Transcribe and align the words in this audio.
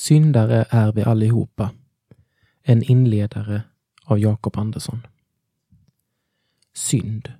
Syndare 0.00 0.64
är 0.70 0.92
vi 0.92 1.02
allihopa. 1.02 1.70
En 2.62 2.82
inledare 2.82 3.62
av 4.04 4.18
Jakob 4.18 4.56
Andersson. 4.56 5.06
Synd. 6.74 7.32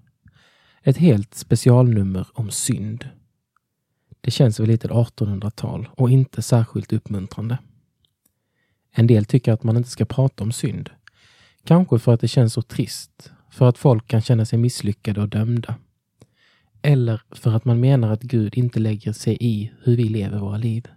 Ett 0.83 0.97
helt 0.97 1.35
specialnummer 1.35 2.27
om 2.33 2.51
synd. 2.51 3.09
Det 4.21 4.31
känns 4.31 4.61
väl 4.61 4.69
lite 4.69 4.89
1800-tal 4.89 5.89
och 5.97 6.11
inte 6.11 6.43
särskilt 6.43 6.93
uppmuntrande. 6.93 7.59
En 8.91 9.07
del 9.07 9.25
tycker 9.25 9.53
att 9.53 9.63
man 9.63 9.77
inte 9.77 9.91
ska 9.91 10.05
prata 10.05 10.45
om 10.45 10.53
synd. 10.53 10.91
Kanske 11.65 11.99
för 11.99 12.15
att 12.15 12.21
det 12.21 12.29
känns 12.29 12.53
så 12.53 12.63
trist, 12.63 13.33
för 13.51 13.69
att 13.69 13.79
folk 13.79 14.07
kan 14.07 14.23
känna 14.23 14.45
sig 14.45 14.59
misslyckade 14.59 15.21
och 15.21 15.29
dömda. 15.29 15.75
Eller 16.83 17.23
för 17.31 17.53
att 17.53 17.65
man 17.65 17.81
menar 17.81 18.13
att 18.13 18.23
Gud 18.23 18.55
inte 18.59 18.79
lägger 18.79 19.13
sig 19.13 19.37
i 19.41 19.73
hur 19.83 19.97
vi 19.97 20.05
lever 20.05 20.39
våra 20.39 20.57
liv. 20.57 20.89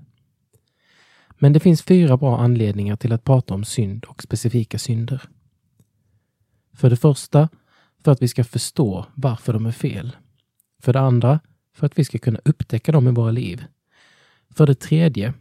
Men 1.38 1.54
det 1.54 1.60
finns 1.60 1.82
fyra 1.82 2.18
bra 2.18 2.38
anledningar 2.38 2.96
till 2.96 3.14
att 3.14 3.24
prata 3.24 3.54
om 3.54 3.64
synd 3.64 4.06
och 4.06 4.24
specifika 4.24 4.80
synder. 4.80 5.22
För 6.74 6.90
det 6.90 6.96
första, 6.96 7.50
för 8.04 8.12
att 8.12 8.22
vi 8.22 8.28
ska 8.28 8.44
förstå 8.44 9.06
varför 9.16 9.54
de 9.54 9.66
är 9.66 9.72
fel. 9.72 10.16
För 10.82 10.94
det 10.94 11.00
andra, 11.00 11.40
för 11.74 11.86
att 11.86 12.00
vi 12.00 12.06
ska 12.06 12.18
kunna 12.18 12.40
upptäcka 12.46 12.92
dem 12.92 13.08
i 13.08 13.12
våra 13.12 13.32
liv. 13.32 13.66
För 14.50 14.68
det 14.68 14.76
tredje, 14.76 15.34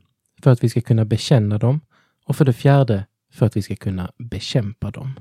för 0.43 0.51
att 0.51 0.65
vi 0.65 0.69
ska 0.69 0.81
kunna 0.81 1.05
bekänna 1.05 1.59
dem. 1.59 1.81
Och 2.25 2.37
för 2.37 2.45
det 2.45 2.53
fjärde, 2.53 3.07
för 3.33 3.47
att 3.47 3.57
vi 3.57 3.63
ska 3.63 3.77
kunna 3.77 4.13
bekämpa 4.19 4.91
dem. 4.91 5.21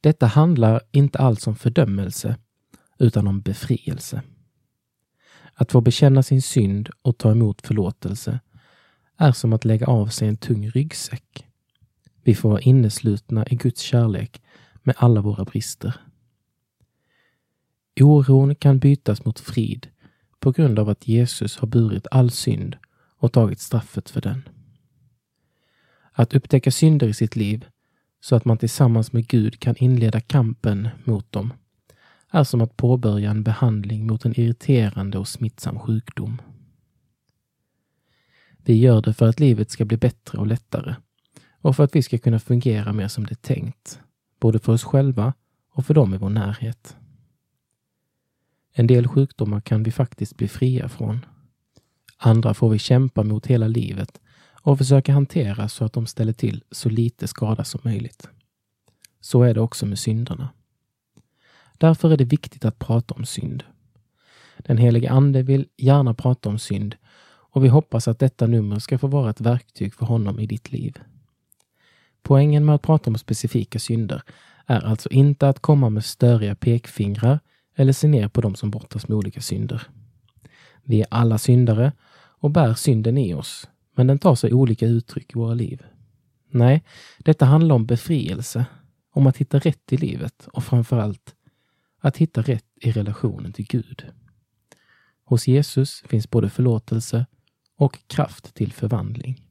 Detta 0.00 0.26
handlar 0.26 0.80
inte 0.90 1.18
alls 1.18 1.46
om 1.46 1.56
fördömelse, 1.56 2.36
utan 2.98 3.26
om 3.26 3.40
befrielse. 3.40 4.22
Att 5.54 5.72
få 5.72 5.80
bekänna 5.80 6.22
sin 6.22 6.42
synd 6.42 6.90
och 7.02 7.18
ta 7.18 7.30
emot 7.30 7.66
förlåtelse 7.66 8.40
är 9.20 9.32
som 9.32 9.52
att 9.52 9.64
lägga 9.64 9.86
av 9.86 10.06
sig 10.06 10.28
en 10.28 10.36
tung 10.36 10.70
ryggsäck. 10.70 11.46
Vi 12.22 12.34
får 12.34 12.50
vara 12.50 12.60
inneslutna 12.60 13.46
i 13.50 13.56
Guds 13.56 13.80
kärlek 13.80 14.42
med 14.82 14.94
alla 14.98 15.20
våra 15.20 15.44
brister. 15.44 15.94
Oron 18.00 18.54
kan 18.54 18.78
bytas 18.78 19.24
mot 19.24 19.40
frid 19.40 19.88
på 20.38 20.52
grund 20.52 20.78
av 20.78 20.88
att 20.88 21.08
Jesus 21.08 21.56
har 21.56 21.68
burit 21.68 22.06
all 22.10 22.30
synd 22.30 22.76
och 23.16 23.32
tagit 23.32 23.60
straffet 23.60 24.10
för 24.10 24.20
den. 24.20 24.48
Att 26.12 26.34
upptäcka 26.34 26.70
synder 26.70 27.08
i 27.08 27.14
sitt 27.14 27.36
liv 27.36 27.66
så 28.20 28.36
att 28.36 28.44
man 28.44 28.58
tillsammans 28.58 29.12
med 29.12 29.26
Gud 29.26 29.60
kan 29.60 29.76
inleda 29.76 30.20
kampen 30.20 30.88
mot 31.04 31.32
dem 31.32 31.52
är 32.30 32.44
som 32.44 32.60
att 32.60 32.76
påbörja 32.76 33.30
en 33.30 33.42
behandling 33.42 34.06
mot 34.06 34.24
en 34.24 34.40
irriterande 34.40 35.18
och 35.18 35.28
smittsam 35.28 35.78
sjukdom. 35.78 36.40
Vi 38.64 38.74
gör 38.74 39.02
det 39.02 39.14
för 39.14 39.28
att 39.28 39.40
livet 39.40 39.70
ska 39.70 39.84
bli 39.84 39.96
bättre 39.96 40.38
och 40.38 40.46
lättare 40.46 40.94
och 41.60 41.76
för 41.76 41.84
att 41.84 41.96
vi 41.96 42.02
ska 42.02 42.18
kunna 42.18 42.38
fungera 42.38 42.92
mer 42.92 43.08
som 43.08 43.26
det 43.26 43.32
är 43.32 43.54
tänkt, 43.54 44.00
både 44.40 44.58
för 44.58 44.72
oss 44.72 44.84
själva 44.84 45.34
och 45.72 45.86
för 45.86 45.94
dem 45.94 46.14
i 46.14 46.18
vår 46.18 46.30
närhet. 46.30 46.96
En 48.72 48.86
del 48.86 49.08
sjukdomar 49.08 49.60
kan 49.60 49.82
vi 49.82 49.92
faktiskt 49.92 50.36
bli 50.36 50.48
fria 50.48 50.88
från. 50.88 51.26
Andra 52.16 52.54
får 52.54 52.70
vi 52.70 52.78
kämpa 52.78 53.22
mot 53.22 53.46
hela 53.46 53.68
livet 53.68 54.20
och 54.62 54.78
försöka 54.78 55.12
hantera 55.12 55.68
så 55.68 55.84
att 55.84 55.92
de 55.92 56.06
ställer 56.06 56.32
till 56.32 56.64
så 56.70 56.88
lite 56.88 57.28
skada 57.28 57.64
som 57.64 57.80
möjligt. 57.84 58.28
Så 59.20 59.42
är 59.42 59.54
det 59.54 59.60
också 59.60 59.86
med 59.86 59.98
synderna. 59.98 60.48
Därför 61.78 62.12
är 62.12 62.16
det 62.16 62.24
viktigt 62.24 62.64
att 62.64 62.78
prata 62.78 63.14
om 63.14 63.24
synd. 63.24 63.64
Den 64.58 64.78
helige 64.78 65.10
Ande 65.10 65.42
vill 65.42 65.68
gärna 65.76 66.14
prata 66.14 66.48
om 66.48 66.58
synd 66.58 66.96
och 67.50 67.64
vi 67.64 67.68
hoppas 67.68 68.08
att 68.08 68.18
detta 68.18 68.46
nummer 68.46 68.78
ska 68.78 68.98
få 68.98 69.06
vara 69.06 69.30
ett 69.30 69.40
verktyg 69.40 69.94
för 69.94 70.06
honom 70.06 70.40
i 70.40 70.46
ditt 70.46 70.72
liv. 70.72 70.98
Poängen 72.22 72.64
med 72.64 72.74
att 72.74 72.82
prata 72.82 73.10
om 73.10 73.18
specifika 73.18 73.78
synder 73.78 74.22
är 74.66 74.84
alltså 74.84 75.08
inte 75.08 75.48
att 75.48 75.60
komma 75.60 75.90
med 75.90 76.04
störiga 76.04 76.54
pekfingrar 76.54 77.40
eller 77.76 77.92
se 77.92 78.08
ner 78.08 78.28
på 78.28 78.40
dem 78.40 78.54
som 78.54 78.70
brottas 78.70 79.08
med 79.08 79.16
olika 79.16 79.40
synder. 79.40 79.82
Vi 80.82 81.00
är 81.00 81.06
alla 81.10 81.38
syndare 81.38 81.92
och 82.12 82.50
bär 82.50 82.74
synden 82.74 83.18
i 83.18 83.34
oss, 83.34 83.68
men 83.96 84.06
den 84.06 84.18
tar 84.18 84.34
sig 84.34 84.52
olika 84.52 84.86
uttryck 84.86 85.30
i 85.30 85.38
våra 85.38 85.54
liv. 85.54 85.82
Nej, 86.50 86.84
detta 87.18 87.44
handlar 87.44 87.74
om 87.74 87.86
befrielse, 87.86 88.66
om 89.12 89.26
att 89.26 89.36
hitta 89.36 89.58
rätt 89.58 89.92
i 89.92 89.96
livet 89.96 90.48
och 90.52 90.64
framförallt 90.64 91.34
att 92.00 92.16
hitta 92.16 92.42
rätt 92.42 92.64
i 92.80 92.92
relationen 92.92 93.52
till 93.52 93.66
Gud. 93.66 94.06
Hos 95.24 95.48
Jesus 95.48 96.02
finns 96.06 96.30
både 96.30 96.50
förlåtelse 96.50 97.26
och 97.80 97.98
kraft 98.06 98.54
till 98.54 98.72
förvandling. 98.72 99.42